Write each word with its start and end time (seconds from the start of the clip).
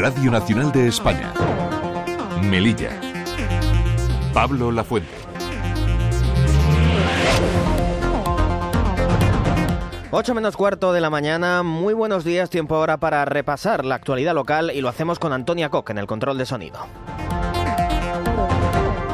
Radio 0.00 0.30
Nacional 0.30 0.72
de 0.72 0.88
España. 0.88 1.34
Melilla. 2.42 2.98
Pablo 4.32 4.72
Lafuente. 4.72 5.12
Ocho 10.10 10.34
menos 10.34 10.56
cuarto 10.56 10.94
de 10.94 11.02
la 11.02 11.10
mañana, 11.10 11.62
muy 11.62 11.92
buenos 11.92 12.24
días, 12.24 12.48
tiempo 12.48 12.76
ahora 12.76 12.96
para 12.96 13.26
repasar 13.26 13.84
la 13.84 13.96
actualidad 13.96 14.34
local 14.34 14.72
y 14.74 14.80
lo 14.80 14.88
hacemos 14.88 15.18
con 15.18 15.34
Antonia 15.34 15.68
Koch 15.68 15.90
en 15.90 15.98
el 15.98 16.06
control 16.06 16.38
de 16.38 16.46
sonido. 16.46 16.78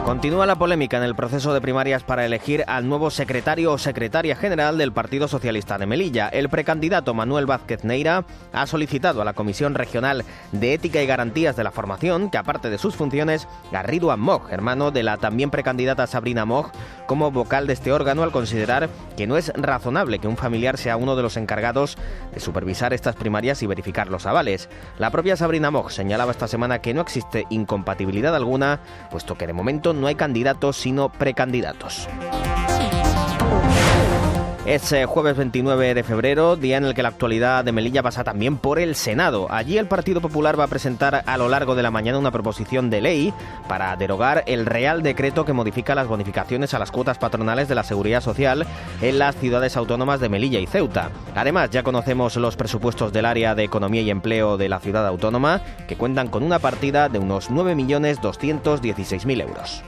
Continúa 0.06 0.46
la 0.46 0.54
polémica 0.54 0.98
en 0.98 1.02
el 1.02 1.16
proceso 1.16 1.52
de 1.52 1.60
primarias 1.60 2.04
para 2.04 2.24
elegir 2.24 2.62
al 2.68 2.88
nuevo 2.88 3.10
secretario 3.10 3.72
o 3.72 3.76
secretaria 3.76 4.36
general 4.36 4.78
del 4.78 4.92
Partido 4.92 5.26
Socialista 5.26 5.78
de 5.78 5.86
Melilla. 5.86 6.28
El 6.28 6.48
precandidato 6.48 7.12
Manuel 7.12 7.46
Vázquez 7.46 7.82
Neira 7.82 8.24
ha 8.52 8.66
solicitado 8.68 9.20
a 9.20 9.24
la 9.24 9.32
Comisión 9.32 9.74
Regional 9.74 10.24
de 10.52 10.74
Ética 10.74 11.02
y 11.02 11.06
Garantías 11.06 11.56
de 11.56 11.64
la 11.64 11.72
Formación 11.72 12.30
que, 12.30 12.38
aparte 12.38 12.70
de 12.70 12.78
sus 12.78 12.94
funciones, 12.94 13.48
Garrido 13.72 14.12
Amog, 14.12 14.48
hermano 14.52 14.92
de 14.92 15.02
la 15.02 15.16
también 15.16 15.50
precandidata 15.50 16.06
Sabrina 16.06 16.44
Mog, 16.44 16.70
como 17.08 17.32
vocal 17.32 17.66
de 17.66 17.72
este 17.72 17.90
órgano 17.90 18.22
al 18.22 18.30
considerar 18.30 18.88
que 19.16 19.26
no 19.26 19.36
es 19.36 19.52
razonable 19.56 20.20
que 20.20 20.28
un 20.28 20.36
familiar 20.36 20.78
sea 20.78 20.96
uno 20.96 21.16
de 21.16 21.22
los 21.24 21.36
encargados 21.36 21.98
de 22.32 22.38
supervisar 22.38 22.92
estas 22.92 23.16
primarias 23.16 23.60
y 23.64 23.66
verificar 23.66 24.06
los 24.06 24.26
avales. 24.26 24.68
La 24.98 25.10
propia 25.10 25.36
Sabrina 25.36 25.72
Mog 25.72 25.90
señalaba 25.90 26.30
esta 26.30 26.46
semana 26.46 26.80
que 26.80 26.94
no 26.94 27.00
existe 27.00 27.44
incompatibilidad 27.50 28.36
alguna, 28.36 28.78
puesto 29.10 29.36
que 29.36 29.48
de 29.48 29.52
momento 29.52 29.95
no 29.96 30.06
hay 30.06 30.14
candidatos 30.14 30.76
sino 30.76 31.08
precandidatos. 31.08 32.08
Es 34.66 34.90
eh, 34.90 35.06
jueves 35.06 35.36
29 35.36 35.94
de 35.94 36.02
febrero, 36.02 36.56
día 36.56 36.76
en 36.76 36.84
el 36.84 36.92
que 36.92 37.04
la 37.04 37.10
actualidad 37.10 37.64
de 37.64 37.70
Melilla 37.70 38.02
pasa 38.02 38.24
también 38.24 38.56
por 38.56 38.80
el 38.80 38.96
Senado. 38.96 39.46
Allí 39.48 39.78
el 39.78 39.86
Partido 39.86 40.20
Popular 40.20 40.58
va 40.58 40.64
a 40.64 40.68
presentar 40.68 41.22
a 41.24 41.36
lo 41.36 41.48
largo 41.48 41.76
de 41.76 41.84
la 41.84 41.92
mañana 41.92 42.18
una 42.18 42.32
proposición 42.32 42.90
de 42.90 43.00
ley 43.00 43.32
para 43.68 43.94
derogar 43.94 44.42
el 44.48 44.66
Real 44.66 45.04
Decreto 45.04 45.44
que 45.44 45.52
modifica 45.52 45.94
las 45.94 46.08
bonificaciones 46.08 46.74
a 46.74 46.80
las 46.80 46.90
cuotas 46.90 47.16
patronales 47.16 47.68
de 47.68 47.76
la 47.76 47.84
Seguridad 47.84 48.20
Social 48.22 48.66
en 49.02 49.20
las 49.20 49.36
ciudades 49.36 49.76
autónomas 49.76 50.18
de 50.18 50.30
Melilla 50.30 50.58
y 50.58 50.66
Ceuta. 50.66 51.12
Además, 51.36 51.70
ya 51.70 51.84
conocemos 51.84 52.34
los 52.34 52.56
presupuestos 52.56 53.12
del 53.12 53.26
área 53.26 53.54
de 53.54 53.62
Economía 53.62 54.02
y 54.02 54.10
Empleo 54.10 54.56
de 54.56 54.68
la 54.68 54.80
ciudad 54.80 55.06
autónoma, 55.06 55.60
que 55.86 55.94
cuentan 55.94 56.26
con 56.26 56.42
una 56.42 56.58
partida 56.58 57.08
de 57.08 57.20
unos 57.20 57.52
9.216.000 57.52 59.42
euros. 59.42 59.84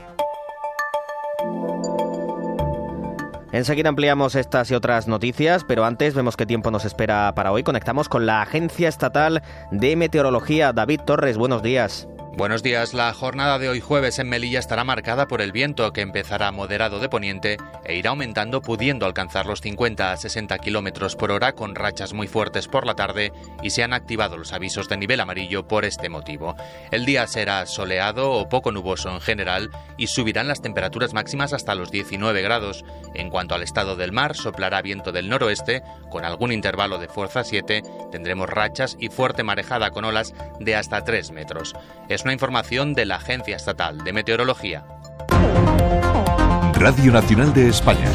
Enseguida 3.51 3.89
ampliamos 3.89 4.35
estas 4.35 4.69
y 4.69 4.75
otras 4.75 5.07
noticias, 5.07 5.63
pero 5.63 5.83
antes 5.83 6.13
vemos 6.13 6.37
qué 6.37 6.45
tiempo 6.45 6.69
nos 6.69 6.85
espera 6.85 7.33
para 7.33 7.51
hoy. 7.51 7.63
Conectamos 7.63 8.07
con 8.07 8.27
la 8.27 8.43
Agencia 8.43 8.87
Estatal 8.87 9.41
de 9.71 9.95
Meteorología. 9.95 10.71
David 10.71 11.01
Torres, 11.05 11.37
buenos 11.37 11.63
días. 11.63 12.07
Buenos 12.39 12.63
días. 12.63 12.93
La 12.93 13.13
jornada 13.13 13.59
de 13.59 13.67
hoy 13.67 13.81
jueves 13.81 14.17
en 14.17 14.29
Melilla 14.29 14.59
estará 14.59 14.85
marcada 14.85 15.27
por 15.27 15.41
el 15.41 15.51
viento 15.51 15.91
que 15.91 15.99
empezará 15.99 16.53
moderado 16.53 17.01
de 17.01 17.09
poniente 17.09 17.57
e 17.83 17.97
irá 17.97 18.11
aumentando 18.11 18.61
pudiendo 18.61 19.05
alcanzar 19.05 19.45
los 19.45 19.59
50 19.59 20.13
a 20.13 20.15
60 20.15 20.57
kilómetros 20.59 21.17
por 21.17 21.31
hora 21.31 21.51
con 21.51 21.75
rachas 21.75 22.13
muy 22.13 22.27
fuertes 22.29 22.69
por 22.69 22.85
la 22.85 22.95
tarde 22.95 23.33
y 23.61 23.71
se 23.71 23.83
han 23.83 23.91
activado 23.91 24.37
los 24.37 24.53
avisos 24.53 24.87
de 24.87 24.95
nivel 24.95 25.19
amarillo 25.19 25.67
por 25.67 25.83
este 25.83 26.07
motivo. 26.07 26.55
El 26.91 27.05
día 27.05 27.27
será 27.27 27.65
soleado 27.65 28.31
o 28.31 28.47
poco 28.47 28.71
nuboso 28.71 29.09
en 29.09 29.19
general 29.19 29.69
y 29.97 30.07
subirán 30.07 30.47
las 30.47 30.61
temperaturas 30.61 31.13
máximas 31.13 31.51
hasta 31.51 31.75
los 31.75 31.91
19 31.91 32.41
grados. 32.41 32.85
En 33.15 33.29
cuanto 33.31 33.53
al 33.53 33.63
estado 33.63 33.97
del 33.97 34.13
mar, 34.13 34.37
soplará 34.37 34.81
viento 34.81 35.11
del 35.11 35.27
noroeste 35.27 35.83
con 36.09 36.23
algún 36.23 36.53
intervalo 36.53 36.99
de 36.99 37.09
fuerza 37.09 37.43
7. 37.43 37.83
Tendremos 38.11 38.49
rachas 38.49 38.97
y 38.99 39.09
fuerte 39.09 39.43
marejada 39.43 39.91
con 39.91 40.05
olas 40.05 40.33
de 40.59 40.75
hasta 40.75 41.03
3 41.03 41.31
metros. 41.31 41.75
Es 42.07 42.23
una 42.23 42.33
información 42.33 42.93
de 42.93 43.05
la 43.05 43.15
Agencia 43.15 43.55
Estatal 43.55 44.03
de 44.03 44.13
Meteorología. 44.13 44.85
Radio 46.73 47.11
Nacional 47.11 47.53
de 47.53 47.69
España. 47.69 48.09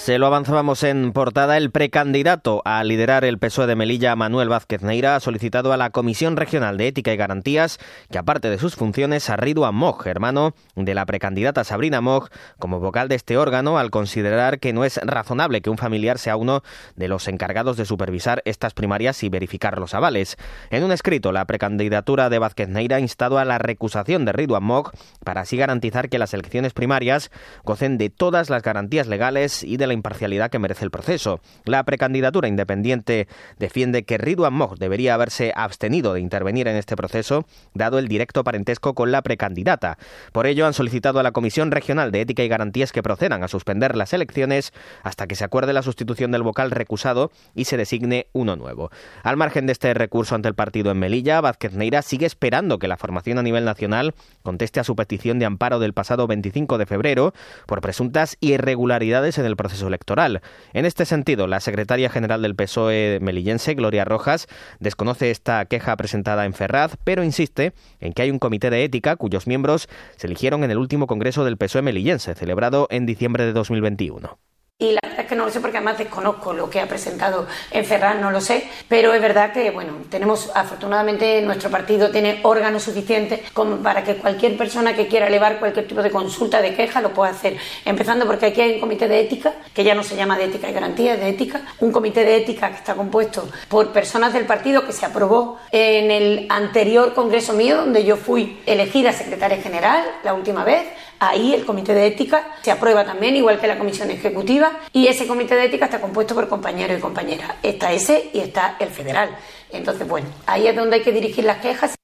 Se 0.00 0.18
lo 0.18 0.26
avanzábamos 0.26 0.82
en 0.82 1.12
portada. 1.12 1.58
El 1.58 1.70
precandidato 1.70 2.62
a 2.64 2.82
liderar 2.84 3.22
el 3.26 3.38
PSOE 3.38 3.66
de 3.66 3.76
Melilla, 3.76 4.16
Manuel 4.16 4.48
Vázquez 4.48 4.80
Neira, 4.80 5.14
ha 5.14 5.20
solicitado 5.20 5.74
a 5.74 5.76
la 5.76 5.90
Comisión 5.90 6.38
Regional 6.38 6.78
de 6.78 6.88
Ética 6.88 7.12
y 7.12 7.18
Garantías 7.18 7.78
que, 8.10 8.16
aparte 8.16 8.48
de 8.48 8.58
sus 8.58 8.76
funciones, 8.76 9.28
a 9.28 9.36
Ridua 9.36 9.72
Moj, 9.72 10.06
hermano 10.06 10.54
de 10.74 10.94
la 10.94 11.04
precandidata 11.04 11.64
Sabrina 11.64 12.00
Moj, 12.00 12.28
como 12.58 12.80
vocal 12.80 13.08
de 13.08 13.16
este 13.16 13.36
órgano, 13.36 13.76
al 13.76 13.90
considerar 13.90 14.58
que 14.58 14.72
no 14.72 14.86
es 14.86 14.96
razonable 15.04 15.60
que 15.60 15.68
un 15.68 15.76
familiar 15.76 16.18
sea 16.18 16.36
uno 16.36 16.62
de 16.96 17.08
los 17.08 17.28
encargados 17.28 17.76
de 17.76 17.84
supervisar 17.84 18.40
estas 18.46 18.72
primarias 18.72 19.22
y 19.22 19.28
verificar 19.28 19.78
los 19.78 19.92
avales. 19.92 20.38
En 20.70 20.82
un 20.82 20.92
escrito, 20.92 21.30
la 21.30 21.44
precandidatura 21.44 22.30
de 22.30 22.38
Vázquez 22.38 22.70
Neira 22.70 22.96
ha 22.96 23.00
instado 23.00 23.38
a 23.38 23.44
la 23.44 23.58
recusación 23.58 24.24
de 24.24 24.32
Ridua 24.32 24.60
Moj 24.60 24.92
para 25.26 25.42
así 25.42 25.58
garantizar 25.58 26.08
que 26.08 26.18
las 26.18 26.32
elecciones 26.32 26.72
primarias 26.72 27.30
gocen 27.64 27.98
de 27.98 28.08
todas 28.08 28.48
las 28.48 28.62
garantías 28.62 29.06
legales 29.06 29.62
y 29.62 29.76
de 29.76 29.89
la 29.90 29.94
imparcialidad 29.94 30.50
que 30.50 30.58
merece 30.58 30.84
el 30.84 30.90
proceso. 30.90 31.40
La 31.64 31.84
precandidatura 31.84 32.48
independiente 32.48 33.28
defiende 33.58 34.04
que 34.04 34.18
Ridwan 34.18 34.54
Mog 34.54 34.78
debería 34.78 35.14
haberse 35.14 35.52
abstenido 35.54 36.14
de 36.14 36.20
intervenir 36.20 36.68
en 36.68 36.76
este 36.76 36.96
proceso, 36.96 37.46
dado 37.74 37.98
el 37.98 38.08
directo 38.08 38.44
parentesco 38.44 38.94
con 38.94 39.12
la 39.12 39.22
precandidata. 39.22 39.98
Por 40.32 40.46
ello, 40.46 40.66
han 40.66 40.74
solicitado 40.74 41.20
a 41.20 41.22
la 41.22 41.32
Comisión 41.32 41.70
Regional 41.70 42.12
de 42.12 42.22
Ética 42.22 42.42
y 42.42 42.48
Garantías 42.48 42.92
que 42.92 43.02
procedan 43.02 43.42
a 43.42 43.48
suspender 43.48 43.96
las 43.96 44.12
elecciones 44.12 44.72
hasta 45.02 45.26
que 45.26 45.34
se 45.34 45.44
acuerde 45.44 45.72
la 45.72 45.82
sustitución 45.82 46.30
del 46.30 46.42
vocal 46.42 46.70
recusado 46.70 47.30
y 47.54 47.64
se 47.64 47.76
designe 47.76 48.28
uno 48.32 48.56
nuevo. 48.56 48.90
Al 49.22 49.36
margen 49.36 49.66
de 49.66 49.72
este 49.72 49.92
recurso 49.94 50.34
ante 50.34 50.48
el 50.48 50.54
partido 50.54 50.90
en 50.90 50.98
Melilla, 50.98 51.40
Vázquez 51.40 51.72
Neira 51.74 52.02
sigue 52.02 52.26
esperando 52.26 52.78
que 52.78 52.88
la 52.88 52.96
formación 52.96 53.38
a 53.38 53.42
nivel 53.42 53.64
nacional 53.64 54.14
conteste 54.42 54.80
a 54.80 54.84
su 54.84 54.94
petición 54.94 55.38
de 55.38 55.46
amparo 55.46 55.78
del 55.78 55.94
pasado 55.94 56.26
25 56.26 56.78
de 56.78 56.86
febrero 56.86 57.32
por 57.66 57.80
presuntas 57.80 58.36
irregularidades 58.40 59.38
en 59.38 59.46
el 59.46 59.56
proceso 59.56 59.79
electoral. 59.86 60.40
En 60.72 60.84
este 60.84 61.04
sentido, 61.04 61.46
la 61.46 61.60
secretaria 61.60 62.10
general 62.10 62.42
del 62.42 62.54
PSOE 62.54 63.18
melillense, 63.20 63.74
Gloria 63.74 64.04
Rojas, 64.04 64.46
desconoce 64.78 65.30
esta 65.30 65.64
queja 65.66 65.96
presentada 65.96 66.44
en 66.44 66.54
Ferraz, 66.54 66.96
pero 67.04 67.24
insiste 67.24 67.72
en 68.00 68.12
que 68.12 68.22
hay 68.22 68.30
un 68.30 68.38
comité 68.38 68.70
de 68.70 68.84
ética 68.84 69.16
cuyos 69.16 69.46
miembros 69.46 69.88
se 70.16 70.26
eligieron 70.26 70.64
en 70.64 70.70
el 70.70 70.78
último 70.78 71.06
congreso 71.06 71.44
del 71.44 71.56
PSOE 71.56 71.82
melillense, 71.82 72.34
celebrado 72.34 72.86
en 72.90 73.06
diciembre 73.06 73.44
de 73.44 73.52
2021. 73.52 74.49
Y 74.80 74.92
la 74.92 75.00
verdad 75.02 75.20
es 75.20 75.26
que 75.26 75.36
no 75.36 75.44
lo 75.44 75.50
sé 75.50 75.60
porque 75.60 75.76
además 75.76 75.98
desconozco 75.98 76.54
lo 76.54 76.70
que 76.70 76.80
ha 76.80 76.88
presentado 76.88 77.46
en 77.70 77.84
Ferran, 77.84 78.18
no 78.22 78.30
lo 78.30 78.40
sé, 78.40 78.66
pero 78.88 79.12
es 79.12 79.20
verdad 79.20 79.52
que, 79.52 79.70
bueno, 79.70 79.92
tenemos, 80.08 80.50
afortunadamente, 80.54 81.42
nuestro 81.42 81.68
partido 81.68 82.10
tiene 82.10 82.40
órganos 82.44 82.84
suficientes 82.84 83.40
para 83.82 84.02
que 84.02 84.16
cualquier 84.16 84.56
persona 84.56 84.96
que 84.96 85.06
quiera 85.06 85.26
elevar 85.26 85.58
cualquier 85.58 85.86
tipo 85.86 86.02
de 86.02 86.10
consulta, 86.10 86.62
de 86.62 86.74
queja, 86.74 87.02
lo 87.02 87.10
pueda 87.12 87.30
hacer. 87.30 87.58
Empezando 87.84 88.24
porque 88.24 88.46
aquí 88.46 88.62
hay 88.62 88.72
un 88.72 88.80
comité 88.80 89.06
de 89.06 89.20
ética, 89.20 89.52
que 89.74 89.84
ya 89.84 89.94
no 89.94 90.02
se 90.02 90.16
llama 90.16 90.38
de 90.38 90.44
ética 90.44 90.70
y 90.70 90.72
garantía, 90.72 91.14
de 91.14 91.28
ética, 91.28 91.60
un 91.80 91.92
comité 91.92 92.24
de 92.24 92.38
ética 92.38 92.70
que 92.70 92.76
está 92.76 92.94
compuesto 92.94 93.50
por 93.68 93.92
personas 93.92 94.32
del 94.32 94.46
partido 94.46 94.86
que 94.86 94.94
se 94.94 95.04
aprobó 95.04 95.58
en 95.72 96.10
el 96.10 96.46
anterior 96.48 97.12
congreso 97.12 97.52
mío, 97.52 97.76
donde 97.76 98.02
yo 98.04 98.16
fui 98.16 98.62
elegida 98.64 99.12
secretaria 99.12 99.58
general 99.58 100.06
la 100.24 100.32
última 100.32 100.64
vez 100.64 100.86
Ahí 101.22 101.52
el 101.52 101.66
comité 101.66 101.92
de 101.92 102.06
ética 102.06 102.48
se 102.62 102.70
aprueba 102.70 103.04
también, 103.04 103.36
igual 103.36 103.60
que 103.60 103.66
la 103.66 103.76
comisión 103.76 104.10
ejecutiva, 104.10 104.72
y 104.94 105.06
ese 105.06 105.26
comité 105.26 105.54
de 105.54 105.66
ética 105.66 105.84
está 105.84 106.00
compuesto 106.00 106.34
por 106.34 106.48
compañeros 106.48 106.98
y 106.98 107.00
compañeras. 107.02 107.52
Está 107.62 107.92
ese 107.92 108.30
y 108.32 108.40
está 108.40 108.76
el 108.80 108.88
federal. 108.88 109.36
Entonces, 109.70 110.08
bueno, 110.08 110.28
ahí 110.46 110.66
es 110.66 110.74
donde 110.74 110.96
hay 110.96 111.02
que 111.02 111.12
dirigir 111.12 111.44
las 111.44 111.58
quejas. 111.58 111.94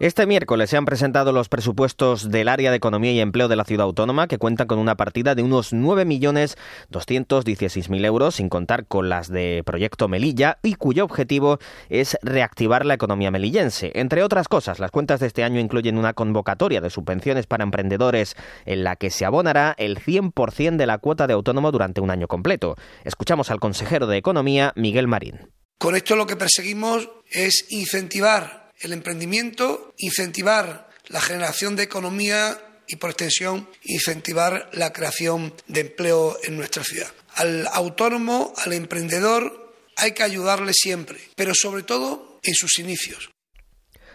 Este 0.00 0.24
miércoles 0.24 0.70
se 0.70 0.78
han 0.78 0.86
presentado 0.86 1.30
los 1.30 1.50
presupuestos 1.50 2.30
del 2.30 2.48
área 2.48 2.70
de 2.70 2.78
Economía 2.78 3.12
y 3.12 3.20
Empleo 3.20 3.48
de 3.48 3.56
la 3.56 3.66
Ciudad 3.66 3.84
Autónoma, 3.84 4.28
que 4.28 4.38
cuentan 4.38 4.66
con 4.66 4.78
una 4.78 4.96
partida 4.96 5.34
de 5.34 5.42
unos 5.42 5.74
9.216.000 5.74 8.06
euros, 8.06 8.36
sin 8.36 8.48
contar 8.48 8.86
con 8.86 9.10
las 9.10 9.28
de 9.28 9.62
Proyecto 9.66 10.08
Melilla, 10.08 10.58
y 10.62 10.76
cuyo 10.76 11.04
objetivo 11.04 11.58
es 11.90 12.16
reactivar 12.22 12.86
la 12.86 12.94
economía 12.94 13.30
melillense. 13.30 13.92
Entre 13.94 14.22
otras 14.22 14.48
cosas, 14.48 14.78
las 14.78 14.90
cuentas 14.90 15.20
de 15.20 15.26
este 15.26 15.44
año 15.44 15.60
incluyen 15.60 15.98
una 15.98 16.14
convocatoria 16.14 16.80
de 16.80 16.88
subvenciones 16.88 17.46
para 17.46 17.64
emprendedores 17.64 18.36
en 18.64 18.84
la 18.84 18.96
que 18.96 19.10
se 19.10 19.26
abonará 19.26 19.74
el 19.76 19.98
100% 19.98 20.76
de 20.76 20.86
la 20.86 20.96
cuota 20.96 21.26
de 21.26 21.34
autónomo 21.34 21.72
durante 21.72 22.00
un 22.00 22.10
año 22.10 22.26
completo. 22.26 22.76
Escuchamos 23.04 23.50
al 23.50 23.60
consejero 23.60 24.06
de 24.06 24.16
Economía, 24.16 24.72
Miguel 24.76 25.08
Marín. 25.08 25.50
Con 25.76 25.94
esto 25.94 26.16
lo 26.16 26.26
que 26.26 26.36
perseguimos 26.36 27.10
es 27.30 27.66
incentivar 27.68 28.59
el 28.80 28.92
emprendimiento, 28.92 29.94
incentivar 29.98 30.90
la 31.08 31.20
generación 31.20 31.76
de 31.76 31.84
economía 31.84 32.60
y, 32.86 32.96
por 32.96 33.10
extensión, 33.10 33.68
incentivar 33.84 34.70
la 34.72 34.92
creación 34.92 35.54
de 35.68 35.80
empleo 35.80 36.38
en 36.42 36.56
nuestra 36.56 36.84
ciudad. 36.84 37.12
Al 37.34 37.66
autónomo, 37.72 38.52
al 38.56 38.72
emprendedor, 38.72 39.74
hay 39.96 40.12
que 40.12 40.22
ayudarle 40.22 40.72
siempre, 40.72 41.20
pero 41.36 41.54
sobre 41.54 41.82
todo 41.82 42.40
en 42.42 42.54
sus 42.54 42.78
inicios. 42.78 43.30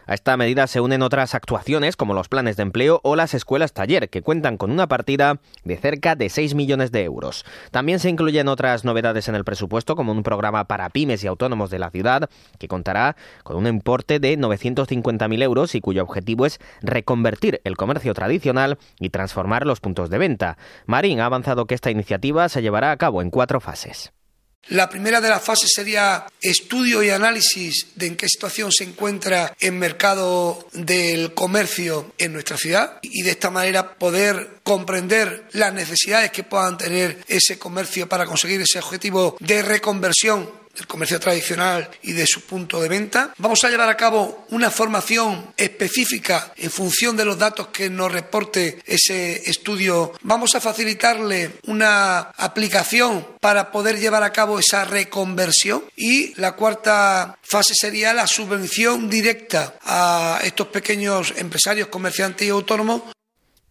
A 0.07 0.13
esta 0.13 0.37
medida 0.37 0.67
se 0.67 0.81
unen 0.81 1.01
otras 1.01 1.35
actuaciones 1.35 1.95
como 1.95 2.13
los 2.13 2.29
planes 2.29 2.57
de 2.57 2.63
empleo 2.63 3.01
o 3.03 3.15
las 3.15 3.33
escuelas 3.33 3.73
taller, 3.73 4.09
que 4.09 4.21
cuentan 4.21 4.57
con 4.57 4.71
una 4.71 4.87
partida 4.87 5.39
de 5.63 5.77
cerca 5.77 6.15
de 6.15 6.29
6 6.29 6.55
millones 6.55 6.91
de 6.91 7.03
euros. 7.03 7.45
También 7.71 7.99
se 7.99 8.09
incluyen 8.09 8.47
otras 8.47 8.85
novedades 8.85 9.27
en 9.27 9.35
el 9.35 9.43
presupuesto, 9.43 9.95
como 9.95 10.11
un 10.11 10.23
programa 10.23 10.65
para 10.65 10.89
pymes 10.89 11.23
y 11.23 11.27
autónomos 11.27 11.69
de 11.69 11.79
la 11.79 11.89
ciudad, 11.89 12.29
que 12.59 12.67
contará 12.67 13.15
con 13.43 13.57
un 13.57 13.67
importe 13.67 14.19
de 14.19 14.37
950.000 14.37 15.43
euros 15.43 15.75
y 15.75 15.81
cuyo 15.81 16.03
objetivo 16.03 16.45
es 16.45 16.59
reconvertir 16.81 17.61
el 17.63 17.77
comercio 17.77 18.13
tradicional 18.13 18.77
y 18.99 19.09
transformar 19.09 19.65
los 19.65 19.79
puntos 19.79 20.09
de 20.09 20.17
venta. 20.17 20.57
Marín 20.85 21.19
ha 21.19 21.25
avanzado 21.25 21.65
que 21.65 21.75
esta 21.75 21.91
iniciativa 21.91 22.47
se 22.49 22.61
llevará 22.61 22.91
a 22.91 22.97
cabo 22.97 23.21
en 23.21 23.29
cuatro 23.29 23.59
fases. 23.59 24.14
La 24.69 24.89
primera 24.89 25.21
de 25.21 25.29
las 25.29 25.43
fases 25.43 25.71
sería 25.73 26.25
estudio 26.41 27.03
y 27.03 27.11
análisis 27.11 27.87
de 27.93 28.07
en 28.07 28.15
qué 28.15 28.27
situación 28.27 28.71
se 28.71 28.83
encuentra 28.83 29.55
el 29.59 29.73
mercado 29.73 30.67
del 30.73 31.35
comercio 31.35 32.13
en 32.17 32.33
nuestra 32.33 32.57
ciudad 32.57 32.97
y 33.03 33.21
de 33.21 33.31
esta 33.31 33.51
manera 33.51 33.93
poder 33.95 34.59
comprender 34.63 35.47
las 35.51 35.71
necesidades 35.71 36.31
que 36.31 36.43
puedan 36.43 36.79
tener 36.79 37.23
ese 37.27 37.59
comercio 37.59 38.09
para 38.09 38.25
conseguir 38.25 38.59
ese 38.61 38.79
objetivo 38.79 39.37
de 39.39 39.61
reconversión 39.61 40.64
del 40.75 40.87
comercio 40.87 41.19
tradicional 41.19 41.89
y 42.03 42.13
de 42.13 42.27
su 42.27 42.41
punto 42.41 42.81
de 42.81 42.89
venta. 42.89 43.33
Vamos 43.37 43.63
a 43.63 43.69
llevar 43.69 43.89
a 43.89 43.97
cabo 43.97 44.45
una 44.49 44.69
formación 44.69 45.53
específica 45.57 46.53
en 46.57 46.69
función 46.69 47.15
de 47.17 47.25
los 47.25 47.37
datos 47.37 47.67
que 47.67 47.89
nos 47.89 48.11
reporte 48.11 48.81
ese 48.85 49.49
estudio. 49.49 50.13
Vamos 50.21 50.55
a 50.55 50.61
facilitarle 50.61 51.53
una 51.67 52.19
aplicación 52.19 53.25
para 53.39 53.71
poder 53.71 53.99
llevar 53.99 54.23
a 54.23 54.33
cabo 54.33 54.59
esa 54.59 54.85
reconversión 54.85 55.83
y 55.95 56.33
la 56.39 56.53
cuarta 56.53 57.37
fase 57.41 57.73
sería 57.75 58.13
la 58.13 58.27
subvención 58.27 59.09
directa 59.09 59.75
a 59.83 60.39
estos 60.43 60.67
pequeños 60.67 61.33
empresarios, 61.37 61.87
comerciantes 61.87 62.47
y 62.47 62.49
autónomos 62.51 63.03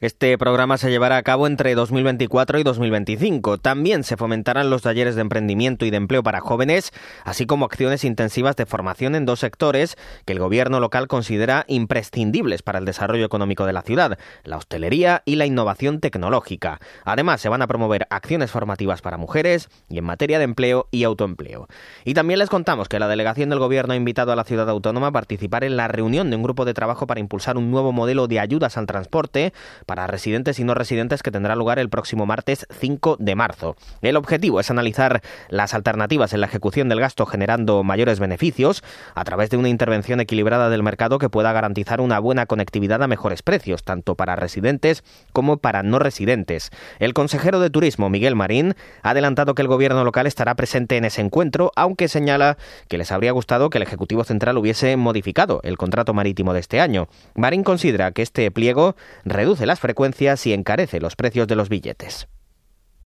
este 0.05 0.37
programa 0.37 0.77
se 0.77 0.91
llevará 0.91 1.17
a 1.17 1.23
cabo 1.23 1.47
entre 1.47 1.75
2024 1.75 2.59
y 2.59 2.63
2025. 2.63 3.57
También 3.57 4.05
se 4.05 4.19
fomentarán 4.19 4.69
los 4.69 4.83
talleres 4.83 5.15
de 5.15 5.23
emprendimiento 5.23 5.87
y 5.87 5.91
de 5.91 5.97
empleo 5.97 6.23
para 6.23 6.43
jóvenes, 6.43 6.93
así 7.25 7.47
como 7.47 7.65
acciones 7.65 8.05
intensivas 8.05 8.55
de 8.57 8.67
formación 8.67 9.15
en 9.15 9.25
dos 9.25 9.41
sectores 9.41 9.97
que 10.27 10.35
el 10.35 10.41
gobierno 10.41 10.79
local 10.79 11.09
considera 11.09 11.65
imprescindibles 11.69 12.61
para 12.61 12.79
el 12.79 12.85
desarrollo 12.85 13.25
económico 13.25 13.65
de 13.65 13.73
la 13.73 13.81
ciudad, 13.81 14.19
la 14.43 14.59
hostelería 14.59 15.23
y 15.25 15.37
la 15.37 15.47
innovación 15.47 16.01
tecnológica. 16.01 16.81
Además, 17.07 17.41
se 17.41 17.49
van 17.49 17.63
a 17.63 17.67
promover 17.67 18.07
acciones 18.11 18.51
formativas 18.51 19.01
para 19.01 19.17
mujeres 19.17 19.71
y 19.89 19.97
en 19.97 20.05
materia 20.05 20.37
de 20.37 20.45
empleo 20.45 20.87
y 20.91 21.05
autoempleo. 21.05 21.67
Y 22.05 22.13
también 22.13 22.41
les 22.41 22.51
contamos 22.51 22.91
que 22.91 22.99
la 22.99 23.09
delegación 23.09 23.49
del 23.49 23.59
gobierno 23.59 23.95
ha 23.95 23.97
invitado 23.97 24.33
a 24.33 24.37
la 24.37 24.45
ciudad 24.45 24.69
autónoma 24.69 25.07
a 25.07 25.13
participar 25.13 25.65
en 25.65 25.79
la 25.79 25.89
reunión 25.89 26.29
de 26.29 26.37
un 26.37 26.43
grupo 26.43 26.67
de 26.67 26.75
trabajo 26.75 27.07
para 27.07 27.21
impulsar 27.21 27.57
un 27.57 27.71
nuevo 27.71 27.93
modelo 27.93 28.29
de 28.29 28.39
ayudas 28.39 28.77
al 28.77 28.85
transporte 28.85 29.55
para 29.95 30.09
residentes 30.09 30.59
y 30.59 30.65
no 30.65 30.75
residentes 30.75 31.23
que 31.23 31.31
tendrá 31.31 31.55
lugar 31.55 31.79
el 31.79 31.89
próximo 31.89 32.27
martes 32.27 32.67
5 32.81 33.17
de 33.21 33.37
marzo. 33.37 33.77
El 34.03 34.17
objetivo 34.17 34.59
es 34.59 34.69
analizar 34.69 35.23
las 35.51 35.73
alternativas 35.73 36.33
en 36.33 36.41
la 36.41 36.49
ejecución 36.49 36.89
del 36.89 36.99
gasto 36.99 37.27
generando 37.27 37.85
mayores 37.85 38.19
beneficios 38.19 38.83
a 39.15 39.23
través 39.23 39.51
de 39.51 39.57
una 39.57 39.69
intervención 39.69 40.19
equilibrada 40.19 40.69
del 40.69 40.83
mercado 40.83 41.21
que 41.21 41.29
pueda 41.29 41.53
garantizar 41.53 42.01
una 42.01 42.19
buena 42.19 42.47
conectividad 42.47 43.05
a 43.05 43.07
mejores 43.07 43.45
precios, 43.45 43.85
tanto 43.85 44.17
para 44.17 44.35
residentes 44.35 45.05
como 45.33 45.59
para 45.59 45.85
no 45.85 46.01
residentes. 46.01 46.73
El 46.99 47.15
consejero 47.15 47.61
de 47.61 47.71
Turismo, 47.71 48.11
Miguel 48.11 48.35
Marín, 48.35 48.75
ha 49.05 49.11
adelantado 49.11 49.55
que 49.55 49.63
el 49.63 49.69
gobierno 49.69 50.03
local 50.03 50.27
estará 50.27 50.57
presente 50.57 50.97
en 50.97 51.05
ese 51.05 51.21
encuentro, 51.21 51.71
aunque 51.77 52.09
señala 52.09 52.59
que 52.89 52.99
les 52.99 53.13
habría 53.13 53.31
gustado 53.31 53.71
que 53.71 53.79
el 53.79 53.83
Ejecutivo 53.85 54.25
Central 54.25 54.59
hubiese 54.59 54.97
modificado 54.97 55.61
el 55.63 55.77
contrato 55.77 56.15
marítimo 56.15 56.53
de 56.53 56.59
este 56.59 56.81
año. 56.81 57.07
Marín 57.37 57.63
considera 57.63 58.11
que 58.11 58.23
este 58.23 58.51
pliego 58.51 58.97
reduce 59.25 59.67
las 59.67 59.84
frecuencias 59.85 60.47
y 60.47 60.55
encarece 60.55 60.99
los 60.99 61.15
precios 61.15 61.47
de 61.47 61.57
los 61.57 61.69
billetes. 61.69 62.27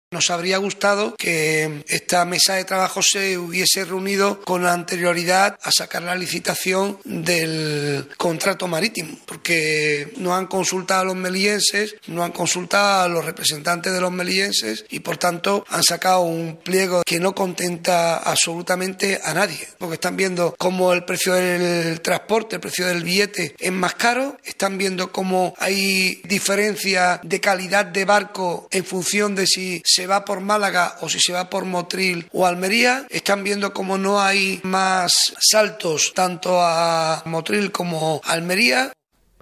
Nos 0.09 0.29
habría 0.29 0.57
gustado 0.57 1.17
que 1.17 1.83
esta 1.89 2.23
mesa 2.23 2.53
de 2.53 2.63
trabajo 2.63 3.01
se 3.03 3.37
hubiese 3.37 3.83
reunido 3.83 4.39
con 4.39 4.65
anterioridad 4.65 5.59
a 5.61 5.69
sacar 5.69 6.01
la 6.01 6.15
licitación 6.15 6.97
del 7.03 8.07
contrato 8.15 8.69
marítimo, 8.69 9.19
porque 9.25 10.13
no 10.15 10.33
han 10.33 10.47
consultado 10.47 11.01
a 11.01 11.03
los 11.03 11.17
melillenses, 11.17 11.97
no 12.07 12.23
han 12.23 12.31
consultado 12.31 13.03
a 13.03 13.09
los 13.09 13.25
representantes 13.25 13.91
de 13.91 13.99
los 13.99 14.13
melillenses 14.13 14.85
y 14.89 15.01
por 15.01 15.17
tanto 15.17 15.65
han 15.67 15.83
sacado 15.83 16.21
un 16.21 16.55
pliego 16.55 17.01
que 17.05 17.19
no 17.19 17.35
contenta 17.35 18.15
absolutamente 18.15 19.19
a 19.21 19.33
nadie, 19.33 19.67
porque 19.77 19.95
están 19.95 20.15
viendo 20.15 20.55
cómo 20.57 20.93
el 20.93 21.03
precio 21.03 21.33
del 21.33 21.99
transporte, 21.99 22.55
el 22.55 22.61
precio 22.61 22.87
del 22.87 23.03
billete 23.03 23.55
es 23.59 23.71
más 23.73 23.95
caro, 23.95 24.37
están 24.45 24.77
viendo 24.77 25.11
cómo 25.11 25.53
hay 25.57 26.21
diferencia 26.23 27.19
de 27.23 27.41
calidad 27.41 27.85
de 27.85 28.05
barco 28.05 28.69
en 28.71 28.85
función 28.85 29.35
de 29.35 29.45
si 29.45 29.81
se 29.97 30.05
va 30.05 30.25
por 30.25 30.41
Málaga 30.41 30.97
o 31.01 31.09
si 31.09 31.19
se 31.19 31.33
va 31.33 31.49
por 31.49 31.65
Motril 31.65 32.29
o 32.31 32.45
Almería, 32.45 33.07
están 33.09 33.43
viendo 33.43 33.73
como 33.73 33.97
no 33.97 34.21
hay 34.21 34.59
más 34.61 35.33
saltos 35.39 36.13
tanto 36.13 36.61
a 36.61 37.23
Motril 37.25 37.71
como 37.71 38.21
a 38.23 38.33
Almería. 38.33 38.93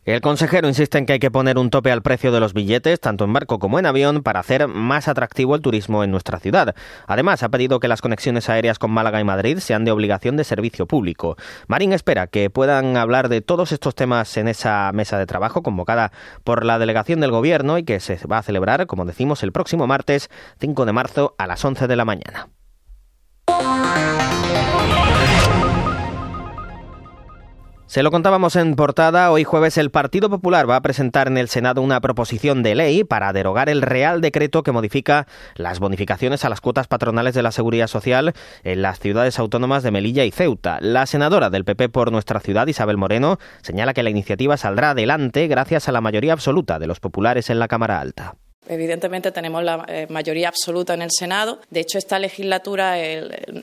El 0.06 0.22
consejero 0.22 0.68
insiste 0.68 1.00
en 1.00 1.07
que 1.07 1.13
hay 1.13 1.19
que 1.19 1.31
poner 1.31 1.57
un 1.57 1.72
tope 1.72 1.92
al 1.92 2.04
precio 2.04 2.31
de 2.31 2.40
los 2.40 2.54
billetes, 2.54 3.00
tanto 3.00 3.25
en 3.25 3.34
barco 3.34 3.57
como 3.57 3.80
en 3.80 3.88
avión, 3.88 4.22
para 4.22 4.40
hacer 4.40 4.68
más 4.68 5.07
atractivo 5.07 5.56
el 5.56 5.62
turismo 5.62 6.04
en 6.04 6.12
nuestra 6.12 6.40
ciudad. 6.40 6.75
Además, 7.07 7.42
ha 7.42 7.50
pedido 7.50 7.80
que 7.80 7.88
las 7.88 8.04
conexiones 8.04 8.48
aéreas 8.48 8.78
con 8.78 8.92
Málaga 8.92 9.19
y 9.19 9.24
Madrid 9.24 9.57
sean 9.57 9.84
de 9.84 9.90
obligación 9.90 10.38
de 10.38 10.44
servicio 10.44 10.86
público. 10.86 11.38
Marín 11.68 11.92
espera 11.92 12.28
que 12.28 12.52
puedan 12.52 12.98
hablar 12.98 13.30
de 13.30 13.42
todos 13.42 13.72
estos 13.72 13.96
temas 13.96 14.38
en 14.38 14.48
esa 14.48 14.92
mesa 14.94 15.18
de 15.18 15.25
trabajo 15.25 15.63
convocada 15.63 16.12
por 16.44 16.66
la 16.66 16.78
delegación 16.78 17.19
del 17.19 17.31
Gobierno 17.31 17.80
y 17.80 17.84
que 17.84 18.00
se 18.00 18.19
va 18.28 18.38
a 18.38 18.44
celebrar, 18.44 18.86
como 18.86 19.06
decimos, 19.06 19.42
el 19.42 19.51
próximo 19.51 19.88
martes 19.88 20.30
5 20.60 20.86
de 20.86 20.94
marzo 20.94 21.34
a 21.40 21.48
las 21.48 21.66
11 21.66 21.88
de 21.88 21.96
la 21.96 22.06
mañana. 22.06 22.50
Se 27.95 28.03
lo 28.03 28.12
contábamos 28.12 28.57
en 28.57 28.75
portada. 28.75 29.31
Hoy 29.31 29.45
jueves 29.45 29.77
el 29.77 29.89
Partido 29.89 30.30
Popular 30.30 30.69
va 30.69 30.75
a 30.75 30.81
presentar 30.81 31.30
en 31.30 31.38
el 31.38 31.47
Senado 31.47 31.81
una 31.81 32.01
proposición 32.01 32.62
de 32.62 32.75
ley 32.75 33.06
para 33.06 33.31
derogar 33.31 33.69
el 33.69 33.81
Real 33.81 34.19
Decreto 34.19 34.63
que 34.63 34.74
modifica 34.74 35.27
las 35.56 35.80
bonificaciones 35.80 36.44
a 36.44 36.50
las 36.50 36.59
cuotas 36.59 36.89
patronales 36.89 37.36
de 37.36 37.42
la 37.42 37.53
Seguridad 37.53 37.88
Social 37.88 38.33
en 38.65 38.81
las 38.81 39.00
ciudades 39.00 39.39
autónomas 39.39 39.81
de 39.81 39.92
Melilla 39.92 40.25
y 40.25 40.31
Ceuta. 40.31 40.80
La 40.81 41.06
senadora 41.06 41.50
del 41.50 41.63
PP 41.63 41.88
por 41.88 42.12
nuestra 42.12 42.42
ciudad, 42.42 42.68
Isabel 42.68 42.97
Moreno, 42.97 43.38
señala 43.62 43.94
que 43.94 44.03
la 44.03 44.09
iniciativa 44.09 44.57
saldrá 44.57 44.89
adelante 44.89 45.48
gracias 45.48 45.88
a 45.88 45.94
la 45.94 46.01
mayoría 46.01 46.33
absoluta 46.33 46.80
de 46.80 46.88
los 46.88 47.00
populares 47.00 47.50
en 47.50 47.59
la 47.59 47.69
Cámara 47.69 48.01
Alta. 48.01 48.36
Evidentemente 48.67 49.31
tenemos 49.31 49.63
la 49.63 49.86
eh, 49.88 50.07
mayoría 50.10 50.50
absoluta 50.50 50.93
en 50.93 51.01
el 51.01 51.12
Senado. 51.12 51.60
De 51.69 51.81
hecho, 51.81 51.98
esta 51.98 52.19
legislatura, 52.19 52.98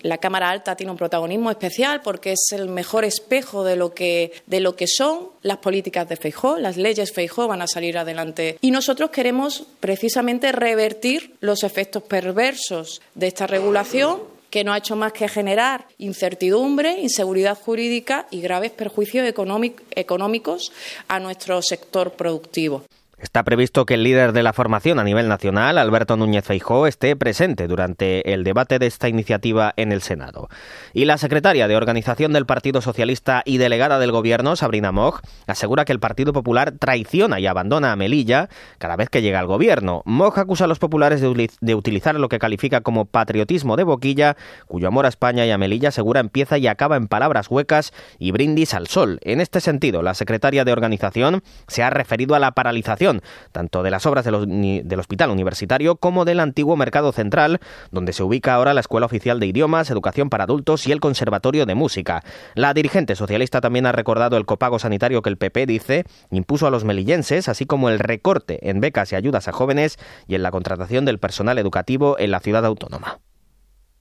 la 0.02 0.18
Cámara 0.18 0.50
Alta 0.50 0.76
tiene 0.76 0.92
un 0.92 0.98
protagonismo 0.98 1.50
especial 1.50 2.00
porque 2.02 2.32
es 2.32 2.52
el 2.52 2.68
mejor 2.68 3.04
espejo 3.04 3.64
de 3.64 3.76
lo 3.76 3.94
que, 3.94 4.32
de 4.46 4.60
lo 4.60 4.76
que 4.76 4.86
son 4.86 5.28
las 5.42 5.58
políticas 5.58 6.08
de 6.08 6.16
Feijó. 6.16 6.58
Las 6.58 6.76
leyes 6.76 7.12
Feijó 7.12 7.48
van 7.48 7.62
a 7.62 7.66
salir 7.66 7.98
adelante. 7.98 8.58
Y 8.60 8.70
nosotros 8.70 9.10
queremos 9.10 9.66
precisamente 9.80 10.52
revertir 10.52 11.34
los 11.40 11.62
efectos 11.62 12.02
perversos 12.02 13.02
de 13.14 13.26
esta 13.26 13.46
regulación 13.46 14.32
que 14.50 14.64
no 14.64 14.72
ha 14.74 14.78
hecho 14.78 14.96
más 14.96 15.14
que 15.14 15.28
generar 15.28 15.86
incertidumbre, 15.96 17.00
inseguridad 17.00 17.58
jurídica 17.58 18.26
y 18.30 18.42
graves 18.42 18.70
perjuicios 18.70 19.26
económicos 19.26 20.72
a 21.08 21.18
nuestro 21.18 21.62
sector 21.62 22.12
productivo. 22.12 22.84
Está 23.22 23.44
previsto 23.44 23.86
que 23.86 23.94
el 23.94 24.02
líder 24.02 24.32
de 24.32 24.42
la 24.42 24.52
formación 24.52 24.98
a 24.98 25.04
nivel 25.04 25.28
nacional, 25.28 25.78
Alberto 25.78 26.16
Núñez 26.16 26.44
Feijó, 26.44 26.88
esté 26.88 27.14
presente 27.14 27.68
durante 27.68 28.34
el 28.34 28.42
debate 28.42 28.80
de 28.80 28.88
esta 28.88 29.08
iniciativa 29.08 29.72
en 29.76 29.92
el 29.92 30.02
Senado. 30.02 30.48
Y 30.92 31.04
la 31.04 31.18
secretaria 31.18 31.68
de 31.68 31.76
Organización 31.76 32.32
del 32.32 32.46
Partido 32.46 32.80
Socialista 32.80 33.42
y 33.44 33.58
delegada 33.58 34.00
del 34.00 34.10
Gobierno, 34.10 34.56
Sabrina 34.56 34.90
Moj, 34.90 35.20
asegura 35.46 35.84
que 35.84 35.92
el 35.92 36.00
Partido 36.00 36.32
Popular 36.32 36.72
traiciona 36.72 37.38
y 37.38 37.46
abandona 37.46 37.92
a 37.92 37.96
Melilla 37.96 38.48
cada 38.78 38.96
vez 38.96 39.08
que 39.08 39.22
llega 39.22 39.38
al 39.38 39.46
Gobierno. 39.46 40.02
Moj 40.04 40.40
acusa 40.40 40.64
a 40.64 40.68
los 40.68 40.80
populares 40.80 41.20
de, 41.20 41.74
utilizar 41.76 42.16
lo 42.16 42.28
que 42.28 42.40
califica 42.40 42.80
como 42.80 43.04
patriotismo 43.04 43.76
de 43.76 43.84
boquilla, 43.84 44.36
cuyo 44.66 44.88
amor 44.88 45.06
a 45.06 45.10
España 45.10 45.46
y 45.46 45.52
a 45.52 45.58
Melilla 45.58 45.90
asegura 45.90 46.18
empieza 46.18 46.58
y 46.58 46.66
acaba 46.66 46.96
en 46.96 47.06
palabras 47.06 47.48
huecas 47.48 47.92
y 48.18 48.32
brindis 48.32 48.74
al 48.74 48.88
sol. 48.88 49.20
En 49.22 49.40
este 49.40 49.60
sentido, 49.60 50.02
la 50.02 50.14
secretaria 50.14 50.64
de 50.64 50.72
Organización 50.72 51.44
se 51.68 51.84
ha 51.84 51.90
referido 51.90 52.34
a 52.34 52.40
la 52.40 52.50
paralización 52.50 53.11
tanto 53.52 53.82
de 53.82 53.90
las 53.90 54.06
obras 54.06 54.24
del 54.24 54.98
Hospital 55.00 55.30
Universitario 55.30 55.96
como 55.96 56.24
del 56.24 56.40
antiguo 56.40 56.76
Mercado 56.76 57.12
Central, 57.12 57.60
donde 57.90 58.12
se 58.12 58.22
ubica 58.22 58.54
ahora 58.54 58.74
la 58.74 58.80
Escuela 58.80 59.06
Oficial 59.06 59.40
de 59.40 59.46
Idiomas, 59.46 59.90
Educación 59.90 60.30
para 60.30 60.44
Adultos 60.44 60.86
y 60.86 60.92
el 60.92 61.00
Conservatorio 61.00 61.66
de 61.66 61.74
Música. 61.74 62.22
La 62.54 62.74
dirigente 62.74 63.16
socialista 63.16 63.60
también 63.60 63.86
ha 63.86 63.92
recordado 63.92 64.36
el 64.36 64.46
copago 64.46 64.78
sanitario 64.78 65.22
que 65.22 65.30
el 65.30 65.36
PP, 65.36 65.66
dice, 65.66 66.04
impuso 66.30 66.66
a 66.66 66.70
los 66.70 66.84
melillenses, 66.84 67.48
así 67.48 67.66
como 67.66 67.88
el 67.88 67.98
recorte 67.98 68.68
en 68.68 68.80
becas 68.80 69.12
y 69.12 69.16
ayudas 69.16 69.48
a 69.48 69.52
jóvenes 69.52 69.98
y 70.26 70.34
en 70.34 70.42
la 70.42 70.50
contratación 70.50 71.04
del 71.04 71.18
personal 71.18 71.58
educativo 71.58 72.16
en 72.18 72.30
la 72.30 72.40
ciudad 72.40 72.64
autónoma. 72.64 73.18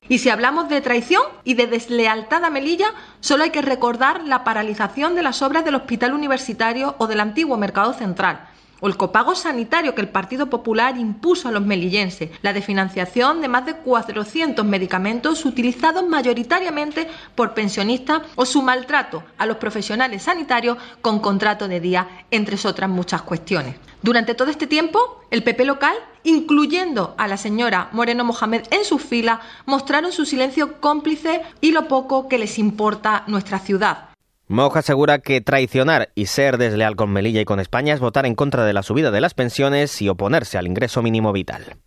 Y 0.09 0.17
si 0.17 0.29
hablamos 0.29 0.67
de 0.67 0.81
traición 0.81 1.21
y 1.43 1.53
de 1.53 1.67
deslealtad 1.67 2.43
a 2.43 2.49
Melilla, 2.49 2.87
solo 3.19 3.43
hay 3.43 3.51
que 3.51 3.61
recordar 3.61 4.23
la 4.23 4.43
paralización 4.43 5.15
de 5.15 5.21
las 5.21 5.41
obras 5.41 5.63
del 5.63 5.75
Hospital 5.75 6.13
Universitario 6.13 6.95
o 6.97 7.07
del 7.07 7.19
antiguo 7.19 7.55
Mercado 7.55 7.93
Central 7.93 8.50
o 8.81 8.87
el 8.87 8.97
copago 8.97 9.35
sanitario 9.35 9.95
que 9.95 10.01
el 10.01 10.09
Partido 10.09 10.47
Popular 10.47 10.97
impuso 10.97 11.47
a 11.47 11.51
los 11.51 11.65
melillenses, 11.65 12.31
la 12.41 12.51
de 12.51 12.61
financiación 12.61 13.41
de 13.41 13.47
más 13.47 13.65
de 13.65 13.75
400 13.75 14.65
medicamentos 14.65 15.45
utilizados 15.45 16.07
mayoritariamente 16.07 17.07
por 17.35 17.53
pensionistas 17.53 18.23
o 18.35 18.45
su 18.45 18.61
maltrato 18.61 19.23
a 19.37 19.45
los 19.45 19.57
profesionales 19.57 20.23
sanitarios 20.23 20.77
con 21.01 21.19
contrato 21.19 21.67
de 21.67 21.79
día, 21.79 22.07
entre 22.31 22.51
otras 22.67 22.89
muchas 22.89 23.21
cuestiones. 23.21 23.75
Durante 24.01 24.35
todo 24.35 24.49
este 24.49 24.67
tiempo, 24.67 25.23
el 25.29 25.43
PP 25.43 25.65
local, 25.65 25.95
incluyendo 26.23 27.13
a 27.17 27.27
la 27.27 27.37
señora 27.37 27.89
Moreno 27.91 28.23
Mohamed 28.23 28.63
en 28.71 28.83
sus 28.83 29.01
filas, 29.01 29.39
mostraron 29.65 30.11
su 30.11 30.25
silencio 30.25 30.79
cómplice 30.79 31.41
y 31.61 31.71
lo 31.71 31.87
poco 31.87 32.27
que 32.27 32.39
les 32.39 32.57
importa 32.57 33.23
nuestra 33.27 33.59
ciudad. 33.59 34.10
Moja 34.51 34.79
asegura 34.79 35.19
que 35.19 35.39
traicionar 35.39 36.11
y 36.13 36.25
ser 36.25 36.57
desleal 36.57 36.97
con 36.97 37.09
Melilla 37.09 37.39
y 37.39 37.45
con 37.45 37.61
España 37.61 37.93
es 37.93 38.01
votar 38.01 38.25
en 38.25 38.35
contra 38.35 38.65
de 38.65 38.73
la 38.73 38.83
subida 38.83 39.09
de 39.09 39.21
las 39.21 39.33
pensiones 39.33 40.01
y 40.01 40.09
oponerse 40.09 40.57
al 40.57 40.67
ingreso 40.67 41.01
mínimo 41.01 41.31
vital. 41.31 41.77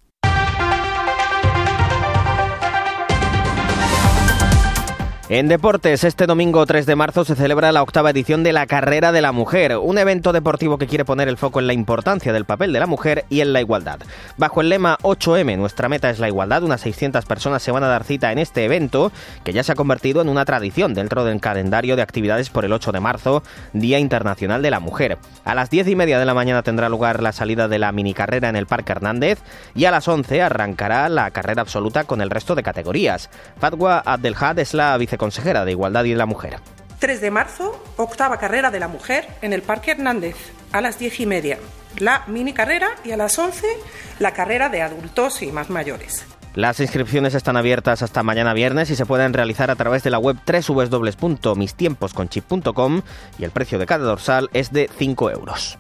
En 5.30 5.48
deportes, 5.48 6.04
este 6.04 6.26
domingo 6.26 6.66
3 6.66 6.84
de 6.84 6.96
marzo 6.96 7.24
se 7.24 7.34
celebra 7.34 7.72
la 7.72 7.82
octava 7.82 8.10
edición 8.10 8.42
de 8.42 8.52
la 8.52 8.66
Carrera 8.66 9.10
de 9.10 9.22
la 9.22 9.32
Mujer, 9.32 9.78
un 9.78 9.96
evento 9.96 10.34
deportivo 10.34 10.76
que 10.76 10.86
quiere 10.86 11.06
poner 11.06 11.28
el 11.28 11.38
foco 11.38 11.60
en 11.60 11.66
la 11.66 11.72
importancia 11.72 12.30
del 12.34 12.44
papel 12.44 12.74
de 12.74 12.80
la 12.80 12.86
mujer 12.86 13.24
y 13.30 13.40
en 13.40 13.54
la 13.54 13.62
igualdad. 13.62 14.00
Bajo 14.36 14.60
el 14.60 14.68
lema 14.68 14.98
8M, 15.00 15.56
nuestra 15.56 15.88
meta 15.88 16.10
es 16.10 16.18
la 16.18 16.28
igualdad, 16.28 16.62
unas 16.62 16.82
600 16.82 17.24
personas 17.24 17.62
se 17.62 17.70
van 17.70 17.82
a 17.84 17.88
dar 17.88 18.04
cita 18.04 18.32
en 18.32 18.38
este 18.38 18.66
evento, 18.66 19.12
que 19.44 19.54
ya 19.54 19.62
se 19.62 19.72
ha 19.72 19.76
convertido 19.76 20.20
en 20.20 20.28
una 20.28 20.44
tradición 20.44 20.92
dentro 20.92 21.24
del 21.24 21.40
calendario 21.40 21.96
de 21.96 22.02
actividades 22.02 22.50
por 22.50 22.66
el 22.66 22.74
8 22.74 22.92
de 22.92 23.00
marzo, 23.00 23.42
Día 23.72 23.98
Internacional 24.00 24.60
de 24.60 24.72
la 24.72 24.80
Mujer. 24.80 25.16
A 25.46 25.54
las 25.54 25.70
10 25.70 25.88
y 25.88 25.96
media 25.96 26.18
de 26.18 26.26
la 26.26 26.34
mañana 26.34 26.62
tendrá 26.62 26.90
lugar 26.90 27.22
la 27.22 27.32
salida 27.32 27.66
de 27.66 27.78
la 27.78 27.92
mini 27.92 28.12
carrera 28.12 28.50
en 28.50 28.56
el 28.56 28.66
Parque 28.66 28.92
Hernández 28.92 29.38
y 29.74 29.86
a 29.86 29.90
las 29.90 30.06
11 30.06 30.42
arrancará 30.42 31.08
la 31.08 31.30
carrera 31.30 31.62
absoluta 31.62 32.04
con 32.04 32.20
el 32.20 32.28
resto 32.28 32.54
de 32.54 32.62
categorías. 32.62 33.30
Fatwa 33.58 34.00
Abdelhad 34.04 34.58
es 34.58 34.74
la 34.74 34.98
consejera 35.24 35.64
de 35.64 35.70
Igualdad 35.70 36.04
y 36.04 36.10
de 36.10 36.16
la 36.16 36.26
Mujer. 36.26 36.58
3 36.98 37.22
de 37.22 37.30
marzo, 37.30 37.82
octava 37.96 38.36
carrera 38.36 38.70
de 38.70 38.78
la 38.78 38.88
mujer 38.88 39.26
en 39.40 39.54
el 39.54 39.62
Parque 39.62 39.92
Hernández, 39.92 40.36
a 40.70 40.82
las 40.82 40.98
10 40.98 41.20
y 41.20 41.26
media. 41.26 41.58
La 41.98 42.24
mini 42.26 42.52
carrera 42.52 42.90
y 43.04 43.12
a 43.12 43.16
las 43.16 43.38
11 43.38 43.66
la 44.18 44.34
carrera 44.34 44.68
de 44.68 44.82
adultos 44.82 45.40
y 45.40 45.50
más 45.50 45.70
mayores. 45.70 46.26
Las 46.54 46.78
inscripciones 46.78 47.34
están 47.34 47.56
abiertas 47.56 48.02
hasta 48.02 48.22
mañana 48.22 48.52
viernes 48.52 48.90
y 48.90 48.96
se 48.96 49.06
pueden 49.06 49.32
realizar 49.32 49.70
a 49.70 49.76
través 49.76 50.02
de 50.02 50.10
la 50.10 50.18
web 50.18 50.36
www.mistiemposconchip.com 50.46 53.00
y 53.38 53.44
el 53.44 53.50
precio 53.50 53.78
de 53.78 53.86
cada 53.86 54.04
dorsal 54.04 54.50
es 54.52 54.72
de 54.72 54.90
5 54.98 55.30
euros. 55.30 55.78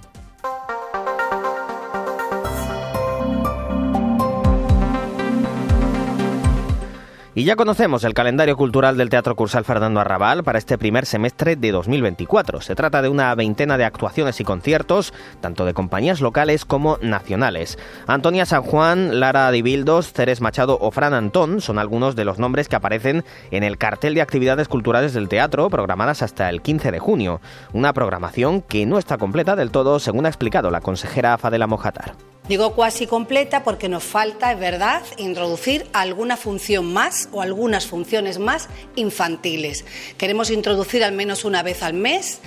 Y 7.36 7.42
ya 7.42 7.56
conocemos 7.56 8.04
el 8.04 8.14
calendario 8.14 8.56
cultural 8.56 8.96
del 8.96 9.08
Teatro 9.08 9.34
Cursal 9.34 9.64
Fernando 9.64 9.98
Arrabal 9.98 10.44
para 10.44 10.56
este 10.56 10.78
primer 10.78 11.04
semestre 11.04 11.56
de 11.56 11.72
2024. 11.72 12.60
Se 12.60 12.76
trata 12.76 13.02
de 13.02 13.08
una 13.08 13.34
veintena 13.34 13.76
de 13.76 13.84
actuaciones 13.84 14.38
y 14.38 14.44
conciertos, 14.44 15.12
tanto 15.40 15.64
de 15.64 15.74
compañías 15.74 16.20
locales 16.20 16.64
como 16.64 16.96
nacionales. 17.02 17.76
Antonia 18.06 18.46
San 18.46 18.62
Juan, 18.62 19.18
Lara 19.18 19.50
Dibildos, 19.50 20.12
Ceres 20.12 20.40
Machado 20.40 20.78
o 20.80 20.92
Fran 20.92 21.12
Antón 21.12 21.60
son 21.60 21.80
algunos 21.80 22.14
de 22.14 22.24
los 22.24 22.38
nombres 22.38 22.68
que 22.68 22.76
aparecen 22.76 23.24
en 23.50 23.64
el 23.64 23.78
cartel 23.78 24.14
de 24.14 24.22
actividades 24.22 24.68
culturales 24.68 25.12
del 25.12 25.28
teatro 25.28 25.68
programadas 25.70 26.22
hasta 26.22 26.48
el 26.48 26.62
15 26.62 26.92
de 26.92 27.00
junio. 27.00 27.40
Una 27.72 27.92
programación 27.92 28.62
que 28.62 28.86
no 28.86 28.96
está 28.96 29.18
completa 29.18 29.56
del 29.56 29.72
todo, 29.72 29.98
según 29.98 30.26
ha 30.26 30.28
explicado 30.28 30.70
la 30.70 30.80
consejera 30.80 31.36
Fadela 31.36 31.66
Mojatar. 31.66 32.14
Digo 32.48 32.74
cuasi 32.74 33.06
completa 33.06 33.64
porque 33.64 33.88
nos 33.88 34.04
falta, 34.04 34.52
es 34.52 34.58
verdad, 34.58 35.02
introducir 35.16 35.88
alguna 35.94 36.36
función 36.36 36.92
más 36.92 37.30
o 37.32 37.40
algunas 37.40 37.86
funciones 37.86 38.38
más 38.38 38.68
infantiles. 38.96 39.86
Queremos 40.18 40.50
introducir 40.50 41.04
al 41.04 41.12
menos 41.12 41.46
una 41.46 41.62
vez 41.62 41.82
al 41.82 41.94
mes 41.94 42.40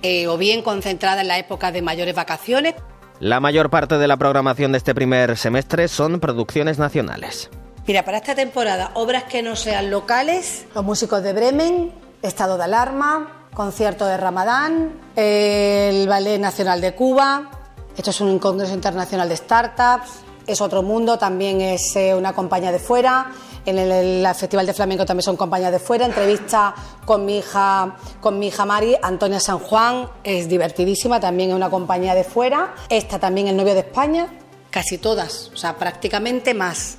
eh, 0.00 0.26
o 0.26 0.38
bien 0.38 0.62
concentrada 0.62 1.20
en 1.20 1.28
la 1.28 1.38
época 1.38 1.70
de 1.70 1.82
mayores 1.82 2.14
vacaciones. 2.14 2.74
La 3.20 3.40
mayor 3.40 3.68
parte 3.68 3.98
de 3.98 4.08
la 4.08 4.16
programación 4.16 4.72
de 4.72 4.78
este 4.78 4.94
primer 4.94 5.36
semestre 5.36 5.86
son 5.86 6.18
producciones 6.18 6.78
nacionales. 6.78 7.50
Mira, 7.86 8.06
para 8.06 8.16
esta 8.16 8.34
temporada, 8.34 8.92
obras 8.94 9.24
que 9.24 9.42
no 9.42 9.54
sean 9.54 9.90
locales, 9.90 10.64
los 10.74 10.82
músicos 10.82 11.22
de 11.22 11.34
Bremen, 11.34 11.92
Estado 12.22 12.56
de 12.56 12.64
Alarma, 12.64 13.48
concierto 13.52 14.06
de 14.06 14.16
Ramadán, 14.16 14.92
el 15.14 16.08
Ballet 16.08 16.40
Nacional 16.40 16.80
de 16.80 16.94
Cuba, 16.94 17.50
esto 17.96 18.10
es 18.10 18.20
un 18.20 18.38
congreso 18.38 18.74
internacional 18.74 19.28
de 19.28 19.36
startups, 19.36 20.24
es 20.46 20.60
otro 20.60 20.82
mundo, 20.82 21.18
también 21.18 21.60
es 21.60 21.94
eh, 21.96 22.14
una 22.14 22.32
compañía 22.32 22.72
de 22.72 22.78
fuera. 22.78 23.30
En 23.64 23.78
el, 23.78 24.26
Festival 24.34 24.66
de 24.66 24.72
Flamenco 24.72 25.06
también 25.06 25.22
son 25.22 25.36
compañías 25.36 25.70
de 25.70 25.78
fuera. 25.78 26.04
Entrevista 26.04 26.74
con 27.04 27.24
mi 27.24 27.38
hija, 27.38 27.96
con 28.20 28.40
Mari, 28.66 28.96
Antonia 29.00 29.38
San 29.38 29.58
Juan, 29.58 30.08
es 30.24 30.48
divertidísima, 30.48 31.20
también 31.20 31.50
es 31.50 31.56
una 31.56 31.70
compañía 31.70 32.14
de 32.14 32.24
fuera. 32.24 32.74
Esta 32.88 33.20
también 33.20 33.46
el 33.46 33.56
novio 33.56 33.74
de 33.74 33.80
España, 33.80 34.26
casi 34.70 34.98
todas, 34.98 35.50
o 35.54 35.56
sea, 35.56 35.76
prácticamente 35.76 36.54
más. 36.54 36.98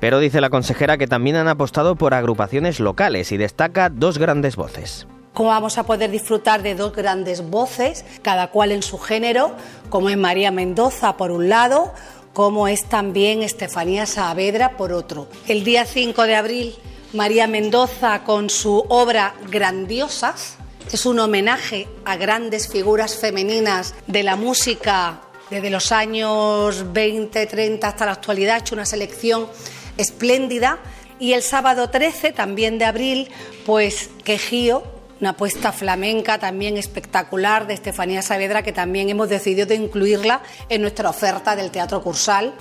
Pero 0.00 0.18
dice 0.18 0.40
la 0.40 0.50
consejera 0.50 0.96
que 0.96 1.06
también 1.06 1.36
han 1.36 1.48
apostado 1.48 1.96
por 1.96 2.14
agrupaciones 2.14 2.80
locales 2.80 3.32
y 3.32 3.36
destaca 3.36 3.90
dos 3.90 4.18
grandes 4.18 4.56
voces 4.56 5.06
cómo 5.34 5.50
vamos 5.50 5.76
a 5.76 5.82
poder 5.82 6.10
disfrutar 6.10 6.62
de 6.62 6.74
dos 6.74 6.94
grandes 6.94 7.50
voces, 7.50 8.04
cada 8.22 8.50
cual 8.50 8.72
en 8.72 8.82
su 8.82 8.98
género, 8.98 9.54
como 9.90 10.08
es 10.08 10.16
María 10.16 10.50
Mendoza 10.50 11.16
por 11.16 11.30
un 11.30 11.48
lado, 11.48 11.92
como 12.32 12.68
es 12.68 12.88
también 12.88 13.42
Estefanía 13.42 14.06
Saavedra 14.06 14.76
por 14.76 14.92
otro. 14.92 15.28
El 15.46 15.64
día 15.64 15.84
5 15.84 16.22
de 16.22 16.36
abril, 16.36 16.74
María 17.12 17.46
Mendoza 17.46 18.24
con 18.24 18.48
su 18.48 18.84
obra 18.88 19.34
Grandiosas, 19.50 20.56
es 20.92 21.06
un 21.06 21.18
homenaje 21.18 21.88
a 22.04 22.16
grandes 22.16 22.68
figuras 22.68 23.16
femeninas 23.16 23.94
de 24.06 24.22
la 24.22 24.36
música 24.36 25.20
desde 25.50 25.70
los 25.70 25.92
años 25.92 26.92
20, 26.92 27.46
30 27.46 27.86
hasta 27.86 28.06
la 28.06 28.12
actualidad, 28.12 28.56
ha 28.56 28.58
hecho 28.58 28.74
una 28.74 28.86
selección 28.86 29.48
espléndida. 29.96 30.78
Y 31.18 31.32
el 31.32 31.42
sábado 31.42 31.90
13, 31.90 32.32
también 32.32 32.78
de 32.78 32.84
abril, 32.84 33.30
pues 33.64 34.10
Quejío, 34.24 34.82
una 35.24 35.30
apuesta 35.30 35.72
flamenca 35.72 36.36
también 36.38 36.76
espectacular 36.76 37.66
de 37.66 37.72
Estefanía 37.72 38.20
Saavedra 38.20 38.62
que 38.62 38.74
también 38.74 39.08
hemos 39.08 39.30
decidido 39.30 39.64
de 39.64 39.74
incluirla 39.74 40.42
en 40.68 40.82
nuestra 40.82 41.08
oferta 41.08 41.56
del 41.56 41.70
Teatro 41.70 42.02
Cursal. 42.02 42.52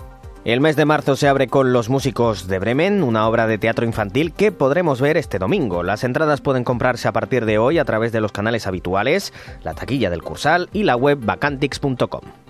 El 0.46 0.62
mes 0.62 0.78
de 0.78 0.86
marzo 0.86 1.18
se 1.18 1.28
abre 1.28 1.48
con 1.48 1.74
Los 1.74 1.90
Músicos 1.90 2.48
de 2.48 2.60
Bremen, 2.60 3.04
una 3.04 3.28
obra 3.28 3.48
de 3.48 3.58
teatro 3.58 3.86
infantil 3.86 4.32
que 4.32 4.54
podremos 4.54 5.02
ver 5.02 5.18
este 5.18 5.40
domingo. 5.40 5.84
Las 5.84 6.06
entradas 6.06 6.40
pueden 6.40 6.64
comprarse 6.64 7.10
a 7.10 7.12
partir 7.12 7.44
de 7.44 7.58
hoy 7.58 7.80
a 7.80 7.86
través 7.86 8.14
de 8.14 8.22
los 8.22 8.32
canales 8.32 8.66
habituales, 8.66 9.34
la 9.62 9.74
taquilla 9.74 10.10
del 10.10 10.24
Cursal 10.24 10.70
y 10.72 10.84
la 10.84 10.96
web 10.96 11.20
vacantix.com. 11.22 12.43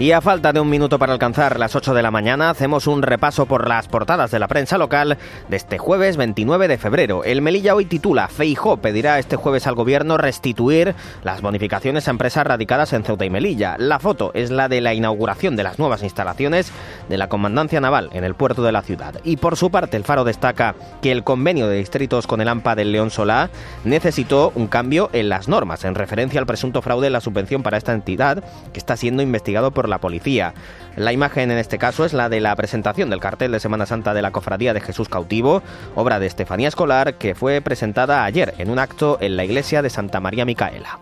Y 0.00 0.12
a 0.12 0.22
falta 0.22 0.54
de 0.54 0.60
un 0.60 0.70
minuto 0.70 0.98
para 0.98 1.12
alcanzar 1.12 1.58
las 1.58 1.76
8 1.76 1.92
de 1.92 2.00
la 2.00 2.10
mañana, 2.10 2.48
hacemos 2.48 2.86
un 2.86 3.02
repaso 3.02 3.44
por 3.44 3.68
las 3.68 3.86
portadas 3.86 4.30
de 4.30 4.38
la 4.38 4.48
prensa 4.48 4.78
local 4.78 5.18
de 5.50 5.56
este 5.58 5.76
jueves 5.76 6.16
29 6.16 6.68
de 6.68 6.78
febrero. 6.78 7.22
El 7.22 7.42
Melilla 7.42 7.74
hoy 7.74 7.84
titula 7.84 8.28
Feijó 8.28 8.78
pedirá 8.78 9.18
este 9.18 9.36
jueves 9.36 9.66
al 9.66 9.74
gobierno 9.74 10.16
restituir 10.16 10.94
las 11.22 11.42
bonificaciones 11.42 12.08
a 12.08 12.12
empresas 12.12 12.46
radicadas 12.46 12.94
en 12.94 13.04
Ceuta 13.04 13.26
y 13.26 13.30
Melilla. 13.30 13.76
La 13.76 13.98
foto 13.98 14.30
es 14.32 14.50
la 14.50 14.70
de 14.70 14.80
la 14.80 14.94
inauguración 14.94 15.54
de 15.54 15.64
las 15.64 15.78
nuevas 15.78 16.02
instalaciones 16.02 16.72
de 17.10 17.18
la 17.18 17.28
Comandancia 17.28 17.82
Naval 17.82 18.08
en 18.14 18.24
el 18.24 18.34
puerto 18.34 18.62
de 18.62 18.72
la 18.72 18.80
ciudad. 18.80 19.20
Y 19.22 19.36
por 19.36 19.58
su 19.58 19.70
parte, 19.70 19.98
el 19.98 20.04
Faro 20.04 20.24
destaca 20.24 20.76
que 21.02 21.12
el 21.12 21.24
convenio 21.24 21.68
de 21.68 21.76
distritos 21.76 22.26
con 22.26 22.40
el 22.40 22.48
AMPA 22.48 22.74
del 22.74 22.92
León 22.92 23.10
Solá 23.10 23.50
necesitó 23.84 24.50
un 24.54 24.66
cambio 24.66 25.10
en 25.12 25.28
las 25.28 25.46
normas 25.46 25.84
en 25.84 25.94
referencia 25.94 26.40
al 26.40 26.46
presunto 26.46 26.80
fraude 26.80 27.08
en 27.08 27.12
la 27.12 27.20
subvención 27.20 27.62
para 27.62 27.76
esta 27.76 27.92
entidad 27.92 28.42
que 28.72 28.78
está 28.78 28.96
siendo 28.96 29.22
investigado 29.22 29.72
por 29.72 29.89
la 29.90 29.98
policía. 29.98 30.54
La 30.96 31.12
imagen 31.12 31.50
en 31.50 31.58
este 31.58 31.78
caso 31.78 32.04
es 32.04 32.12
la 32.12 32.28
de 32.28 32.40
la 32.40 32.56
presentación 32.56 33.10
del 33.10 33.20
cartel 33.20 33.52
de 33.52 33.60
Semana 33.60 33.86
Santa 33.86 34.14
de 34.14 34.22
la 34.22 34.32
Cofradía 34.32 34.72
de 34.72 34.80
Jesús 34.80 35.08
Cautivo, 35.08 35.62
obra 35.94 36.18
de 36.18 36.26
Estefanía 36.26 36.68
Escolar, 36.68 37.14
que 37.14 37.34
fue 37.34 37.60
presentada 37.60 38.24
ayer 38.24 38.54
en 38.58 38.70
un 38.70 38.78
acto 38.78 39.18
en 39.20 39.36
la 39.36 39.44
iglesia 39.44 39.82
de 39.82 39.90
Santa 39.90 40.20
María 40.20 40.44
Micaela. 40.44 40.98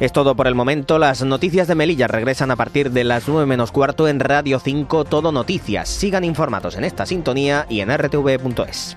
Es 0.00 0.12
todo 0.12 0.34
por 0.34 0.46
el 0.48 0.54
momento. 0.54 0.98
Las 0.98 1.22
noticias 1.22 1.68
de 1.68 1.74
Melilla 1.74 2.08
regresan 2.08 2.50
a 2.50 2.56
partir 2.56 2.90
de 2.90 3.04
las 3.04 3.28
9 3.28 3.46
menos 3.46 3.70
cuarto 3.72 4.08
en 4.08 4.20
Radio 4.20 4.58
5 4.58 5.04
Todo 5.04 5.32
Noticias. 5.32 5.88
Sigan 5.88 6.24
informados 6.24 6.76
en 6.76 6.84
esta 6.84 7.06
sintonía 7.06 7.64
y 7.68 7.80
en 7.80 7.96
rtv.es. 7.96 8.96